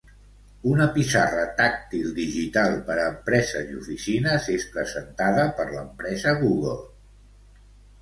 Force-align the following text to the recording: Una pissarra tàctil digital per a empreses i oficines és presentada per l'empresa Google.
Una 0.69 0.85
pissarra 0.95 1.43
tàctil 1.59 2.07
digital 2.21 2.79
per 2.89 2.97
a 3.03 3.05
empreses 3.11 3.71
i 3.75 3.79
oficines 3.83 4.51
és 4.57 4.69
presentada 4.75 5.49
per 5.61 5.71
l'empresa 5.73 6.39
Google. 6.45 6.79